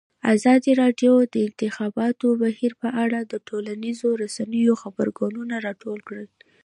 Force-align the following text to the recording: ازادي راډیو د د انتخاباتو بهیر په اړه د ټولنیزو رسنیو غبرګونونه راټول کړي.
ازادي 0.35 0.71
راډیو 0.81 1.13
د 1.23 1.25
د 1.33 1.35
انتخاباتو 1.49 2.27
بهیر 2.41 2.71
په 2.81 2.89
اړه 3.03 3.19
د 3.23 3.33
ټولنیزو 3.47 4.09
رسنیو 4.23 4.73
غبرګونونه 4.81 5.55
راټول 5.67 5.99
کړي. 6.07 6.27